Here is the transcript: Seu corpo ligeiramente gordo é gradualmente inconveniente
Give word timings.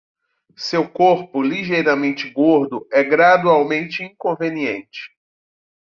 Seu 0.57 0.89
corpo 0.89 1.43
ligeiramente 1.43 2.27
gordo 2.31 2.87
é 2.91 3.03
gradualmente 3.03 4.01
inconveniente 4.03 5.11